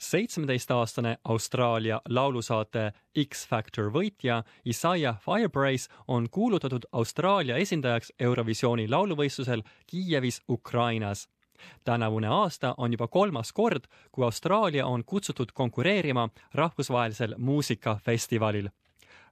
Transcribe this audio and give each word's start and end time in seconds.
seitsmeteistaastane 0.00 1.18
Austraalia 1.24 2.00
laulusaate 2.08 2.92
X 3.24 3.48
Factor 3.48 3.90
võitja 3.92 4.42
Isaiah 4.66 5.18
Firebrace 5.20 5.92
on 6.08 6.28
kuulutatud 6.30 6.86
Austraalia 6.92 7.56
esindajaks 7.56 8.12
Eurovisiooni 8.20 8.88
lauluvõistlusel 8.88 9.62
Kiievis, 9.86 10.42
Ukrainas. 10.48 11.28
tänavune 11.84 12.28
aasta 12.28 12.74
on 12.76 12.92
juba 12.92 13.08
kolmas 13.08 13.52
kord, 13.52 13.84
kui 14.12 14.24
Austraalia 14.24 14.86
on 14.86 15.04
kutsutud 15.04 15.52
konkureerima 15.54 16.28
rahvusvahelisel 16.54 17.34
muusikafestivalil 17.38 18.68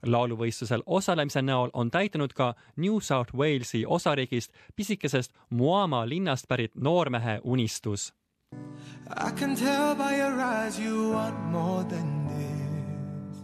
lauluvõistlusel 0.07 0.83
osalemise 0.87 1.43
näol 1.43 1.71
on 1.73 1.91
täitunud 1.91 2.33
ka 2.33 2.55
New 2.77 3.01
South 3.01 3.35
Walesi 3.35 3.87
osariigist 3.87 4.53
pisikesest 4.77 5.33
Moama 5.51 6.09
linnast 6.09 6.49
pärit 6.49 6.77
noormehe 6.77 7.41
unistus 7.45 8.18
I 9.11 9.31
can 9.31 9.57
tell 9.57 9.95
by 9.95 10.17
your 10.17 10.41
eyes 10.41 10.79
you 10.79 11.13
want 11.13 11.39
more 11.51 11.85
than 11.85 12.29
this. 12.29 13.39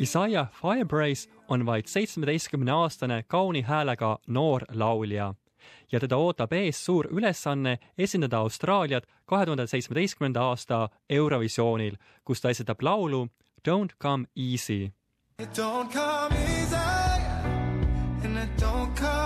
Isaiah 0.00 0.48
Firebrace 0.62 1.28
on 1.48 1.66
vaid 1.66 1.86
seitsmeteistkümne 1.86 2.72
aastane 2.72 3.24
kauni 3.28 3.62
häälega 3.62 4.18
noor 4.26 4.62
laulja 4.72 5.34
ja 5.92 6.00
teda 6.00 6.16
ootab 6.16 6.52
ees 6.52 6.84
suur 6.84 7.06
ülesanne 7.10 7.78
esindada 7.98 8.38
Austraaliat 8.38 9.06
kahe 9.26 9.44
tuhande 9.46 9.66
seitsmeteistkümnenda 9.66 10.42
aasta 10.42 10.88
Eurovisioonil, 11.10 11.96
kus 12.24 12.40
ta 12.40 12.50
esitab 12.50 12.82
laulu 12.82 13.28
Don't 13.68 13.98
come 13.98 14.26
easy. 14.36 14.92
It 15.38 15.48
don't 15.56 15.92
come 15.92 16.36
easy 16.36 16.76
and 18.24 18.36
it 18.38 18.60
don't 18.60 18.94
come 18.94 19.25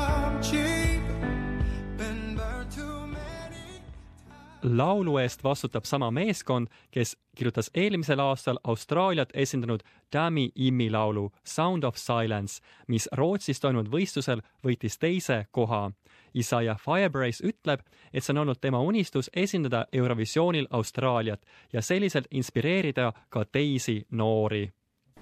laulu 4.62 5.18
eest 5.18 5.44
vastutab 5.44 5.84
sama 5.84 6.10
meeskond, 6.10 6.68
kes 6.90 7.16
kirjutas 7.36 7.70
eelmisel 7.74 8.20
aastal 8.20 8.58
Austraaliat 8.64 9.28
esindanud 9.34 9.80
Dami 10.12 10.50
Immi 10.56 10.90
laulu 10.90 11.30
Sound 11.44 11.84
of 11.84 11.96
Silence, 11.96 12.62
mis 12.88 13.08
Rootsis 13.12 13.60
toimunud 13.60 13.90
võistlusel 13.92 14.42
võitis 14.64 14.98
teise 14.98 15.46
koha. 15.50 15.90
Isaiah 16.36 16.78
Firebrace 16.78 17.42
ütleb, 17.46 17.80
et 18.12 18.22
see 18.22 18.32
on 18.32 18.44
olnud 18.44 18.60
tema 18.60 18.80
unistus 18.80 19.30
esindada 19.34 19.86
Eurovisioonil 19.92 20.68
Austraaliat 20.70 21.42
ja 21.72 21.82
selliselt 21.82 22.28
inspireerida 22.30 23.12
ka 23.28 23.44
teisi 23.44 24.04
noori. 24.10 24.70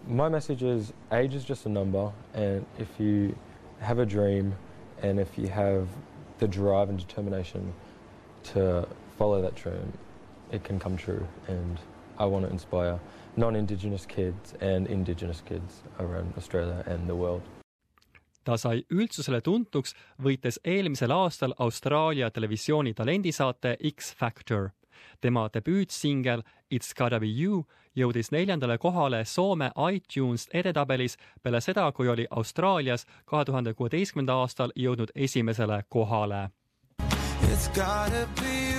My 0.07 0.29
message 0.29 0.63
is 0.63 0.93
age 1.11 1.35
is 1.35 1.49
just 1.49 1.67
a 1.67 1.69
number 1.69 2.13
and 2.35 2.67
if 2.79 3.01
you 3.01 3.35
have 3.81 4.03
a 4.03 4.07
dream 4.07 4.55
and 5.03 5.19
if 5.19 5.39
you 5.39 5.49
have 5.49 5.89
the 6.39 6.47
drive 6.47 6.89
and 6.89 6.99
determination 6.99 7.75
to 8.53 8.87
follow 9.19 9.43
that 9.43 9.55
dream, 9.63 9.93
it 10.53 10.65
can 10.65 10.79
come 10.79 10.97
true. 10.97 11.27
And 11.49 11.79
I 12.19 12.25
want 12.25 12.47
to 12.47 12.53
inspire 12.53 12.99
non 13.37 13.57
Indigenous 13.57 14.07
kids 14.07 14.55
and 14.61 14.87
Indigenous 14.87 15.43
kids 15.43 15.83
around 15.99 16.33
Australia 16.37 16.85
and 16.87 17.07
the 17.07 17.15
world. 17.15 17.43
ta 18.45 18.57
sai 18.57 18.81
üldsusele 18.91 19.43
tuntuks, 19.45 19.93
võites 20.25 20.57
eelmisel 20.65 21.13
aastal 21.13 21.53
Austraalia 21.59 22.31
televisiooni 22.31 22.95
talendisaate 22.95 23.77
X 23.91 24.15
Factor. 24.17 24.71
tema 25.21 25.49
debüütsingel 25.55 26.43
It's 26.75 26.95
gotta 26.95 27.21
be 27.21 27.27
you 27.27 27.65
jõudis 27.97 28.31
neljandale 28.33 28.79
kohale 28.79 29.25
Soome 29.25 29.71
iTunes 29.93 30.49
edetabelis 30.55 31.17
peale 31.43 31.61
seda, 31.61 31.93
kui 31.93 32.09
oli 32.09 32.27
Austraalias 32.31 33.07
kahe 33.27 33.45
tuhande 33.45 33.75
kuueteistkümnenda 33.75 34.35
aastal 34.35 34.73
jõudnud 34.77 35.13
esimesele 35.15 35.83
kohale. 35.89 36.49
It's 37.53 37.69
gotta 37.69 38.27
be 38.41 38.78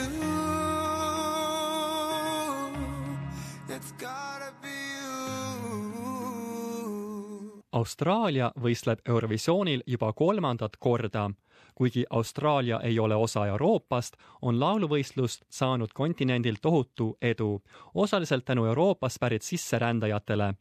Austraalia 7.72 8.52
võistleb 8.62 9.02
Eurovisioonil 9.06 9.84
juba 9.88 10.14
kolmandat 10.14 10.78
korda. 10.80 11.30
kuigi 11.76 12.06
Austraalia 12.10 12.80
ei 12.84 13.00
ole 13.00 13.16
osa 13.16 13.46
Euroopast, 13.48 14.18
on 14.42 14.60
lauluvõistlust 14.60 15.46
saanud 15.50 15.94
kontinendil 15.94 16.56
tohutu 16.62 17.18
edu, 17.22 17.62
osaliselt 17.94 18.46
tänu 18.46 18.66
Euroopast 18.66 19.20
pärit 19.20 19.42
sisserändajatele 19.42 20.54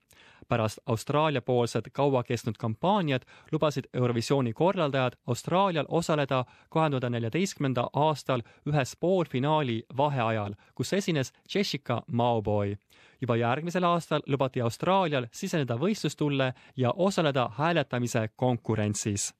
pärast 0.48 0.78
Austraalia 0.86 1.42
poolsed 1.42 1.90
kaua 1.92 2.22
kestnud 2.22 2.54
kampaaniad 2.58 3.22
lubasid 3.52 3.84
Eurovisiooni 3.94 4.52
korraldajad 4.52 5.12
Austraalial 5.26 5.86
osaleda 5.88 6.44
kahe 6.70 6.90
tuhande 6.90 7.10
neljateistkümnenda 7.10 7.88
aastal 7.92 8.42
ühes 8.66 8.96
poolfinaali 9.00 9.82
vaheajal, 9.96 10.54
kus 10.74 10.92
esines 10.92 11.32
Jessica 11.54 12.02
Mauboy. 12.12 12.76
juba 13.20 13.36
järgmisel 13.36 13.84
aastal 13.84 14.22
lubati 14.26 14.60
Austraalial 14.60 15.26
siseneda 15.32 15.74
võistlustulle 15.76 16.52
ja 16.76 16.92
osaleda 16.96 17.50
hääletamise 17.58 18.28
konkurentsis. 18.36 19.34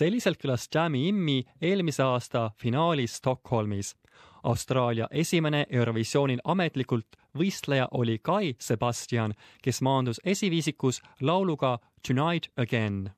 Selliselt 0.00 0.38
külas 0.40 0.68
Jam'i 0.74 1.08
Immi 1.08 1.42
eelmise 1.60 2.02
aasta 2.02 2.50
finaalis 2.56 3.18
Stockholmis. 3.20 3.96
Austraalia 4.42 5.08
esimene 5.10 5.66
Eurovisioonil 5.70 6.40
ametlikult 6.44 7.18
võistleja 7.36 7.88
oli 7.92 8.16
Kai 8.22 8.54
Sebastian, 8.58 9.34
kes 9.62 9.82
maandus 9.84 10.22
esiviisikus 10.24 11.02
lauluga 11.20 11.78
Tonight 12.06 12.48
Again. 12.56 13.10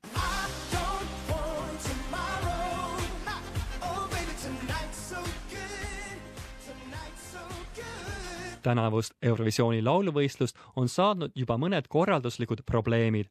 Tänavust 8.63 9.13
Eurovisiooni 9.21 9.81
lauluvõistlust 9.83 10.57
on 10.75 10.89
saanud 10.89 11.31
juba 11.35 11.57
mõned 11.57 11.87
korralduslikud 11.89 12.63
probleemid. 12.65 13.27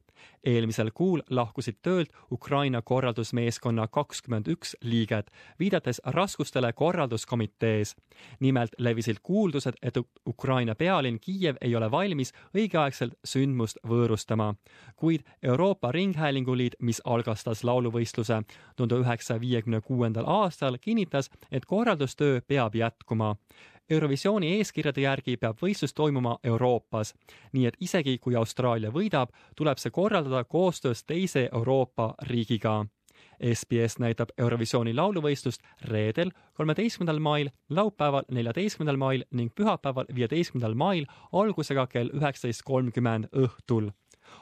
eelmisel 0.47 0.91
kuul 0.95 1.21
lahkusid 1.31 1.77
töölt 1.83 2.13
Ukraina 2.33 2.83
korraldusmeeskonna 2.83 3.89
kakskümmend 3.89 4.47
üks 4.49 4.77
liiget, 4.83 5.31
viidates 5.59 6.01
raskustele 6.05 6.73
korralduskomitees. 6.73 7.97
nimelt 8.41 8.71
levisid 8.79 9.17
kuuldused, 9.23 9.75
et 9.83 9.95
Ukraina 10.27 10.75
pealinn 10.75 11.19
Kiiev 11.21 11.57
ei 11.61 11.77
ole 11.77 11.91
valmis 11.91 12.33
õigeaegselt 12.57 13.15
sündmust 13.25 13.79
võõrustama. 13.89 14.55
kuid 14.97 15.21
Euroopa 15.43 15.93
Ringhäälingu 15.93 16.57
Liit, 16.57 16.75
mis 16.81 17.03
algastas 17.05 17.65
lauluvõistluse 17.65 18.43
tuhande 18.77 18.95
üheksasaja 18.95 19.41
viiekümne 19.41 19.81
kuuendal 19.81 20.25
aastal, 20.27 20.79
kinnitas, 20.81 21.31
et 21.51 21.65
korraldustöö 21.65 22.41
peab 22.41 22.75
jätkuma 22.75 23.37
Eurovisiooni 23.91 24.55
eeskirjade 24.57 25.01
järgi 25.01 25.37
peab 25.37 25.59
võistlus 25.63 25.95
toimuma 25.95 26.39
Euroopas, 26.45 27.15
nii 27.53 27.67
et 27.67 27.77
isegi 27.81 28.19
kui 28.19 28.37
Austraalia 28.37 28.91
võidab, 28.91 29.33
tuleb 29.57 29.79
see 29.79 29.91
korraldada 29.91 30.45
koostöös 30.45 31.05
teise 31.05 31.49
Euroopa 31.53 32.15
riigiga. 32.31 32.85
SBS 33.43 33.99
näitab 33.99 34.31
Eurovisiooni 34.39 34.95
lauluvõistlust 34.95 35.63
reedel, 35.91 36.31
kolmeteistkümnendal 36.55 37.19
mail, 37.19 37.51
laupäeval, 37.71 38.23
neljateistkümnendal 38.31 38.97
mail 38.97 39.25
ning 39.31 39.51
pühapäeval, 39.55 40.07
viieteistkümnendal 40.15 40.75
mail 40.75 41.07
algusega 41.33 41.87
kell 41.87 42.15
üheksateist 42.15 42.63
kolmkümmend 42.63 43.33
õhtul 43.33 43.91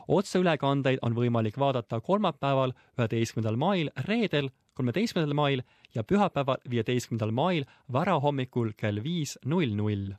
otseülekandeid 0.09 1.03
on 1.03 1.15
võimalik 1.17 1.59
vaadata 1.59 2.01
kolmapäeval, 2.01 2.73
üheteistkümnendal 2.99 3.57
mail, 3.57 3.91
reedel, 4.09 4.51
kolmeteistkümnendal 4.75 5.37
mail 5.37 5.63
ja 5.95 6.05
pühapäeval, 6.05 6.63
viieteistkümnendal 6.71 7.35
mail 7.35 7.69
varahommikul 7.93 8.75
kell 8.77 9.03
viis 9.05 9.39
null 9.45 9.77
null 9.77 10.15